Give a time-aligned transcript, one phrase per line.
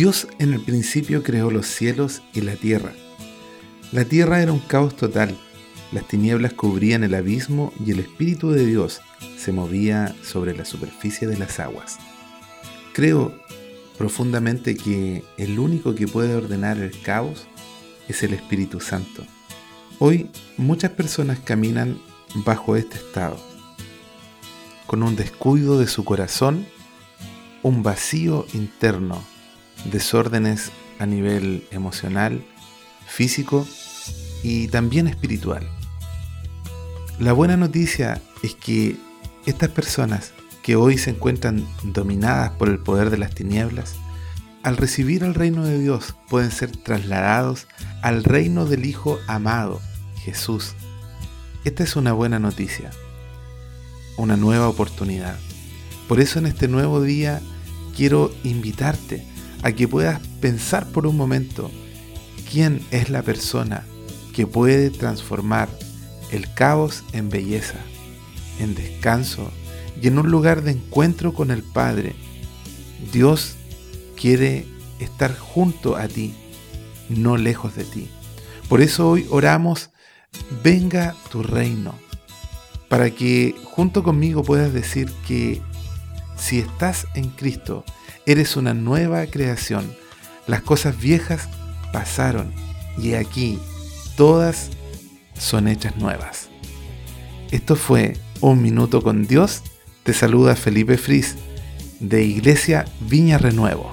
[0.00, 2.94] Dios en el principio creó los cielos y la tierra.
[3.92, 5.36] La tierra era un caos total,
[5.92, 9.02] las tinieblas cubrían el abismo y el Espíritu de Dios
[9.36, 11.98] se movía sobre la superficie de las aguas.
[12.94, 13.34] Creo
[13.98, 17.46] profundamente que el único que puede ordenar el caos
[18.08, 19.26] es el Espíritu Santo.
[19.98, 22.00] Hoy muchas personas caminan
[22.36, 23.38] bajo este estado,
[24.86, 26.64] con un descuido de su corazón,
[27.62, 29.22] un vacío interno,
[29.84, 32.44] desórdenes a nivel emocional,
[33.06, 33.66] físico
[34.42, 35.68] y también espiritual.
[37.18, 38.96] La buena noticia es que
[39.46, 43.96] estas personas que hoy se encuentran dominadas por el poder de las tinieblas,
[44.62, 47.66] al recibir el reino de Dios pueden ser trasladados
[48.02, 49.80] al reino del Hijo amado,
[50.22, 50.74] Jesús.
[51.64, 52.90] Esta es una buena noticia,
[54.16, 55.38] una nueva oportunidad.
[56.08, 57.40] Por eso en este nuevo día
[57.96, 59.26] quiero invitarte
[59.62, 61.70] a que puedas pensar por un momento
[62.50, 63.84] quién es la persona
[64.34, 65.68] que puede transformar
[66.30, 67.78] el caos en belleza,
[68.58, 69.50] en descanso
[70.00, 72.14] y en un lugar de encuentro con el Padre.
[73.12, 73.56] Dios
[74.16, 74.66] quiere
[74.98, 76.34] estar junto a ti,
[77.08, 78.08] no lejos de ti.
[78.68, 79.90] Por eso hoy oramos,
[80.62, 81.94] venga tu reino,
[82.88, 85.60] para que junto conmigo puedas decir que
[86.36, 87.84] si estás en Cristo,
[88.26, 89.94] eres una nueva creación.
[90.46, 91.48] Las cosas viejas
[91.92, 92.52] pasaron
[92.98, 93.58] y aquí
[94.16, 94.70] todas
[95.34, 96.48] son hechas nuevas.
[97.50, 99.62] Esto fue Un Minuto con Dios
[100.02, 101.36] te saluda Felipe Fris
[102.00, 103.92] de Iglesia Viña Renuevo.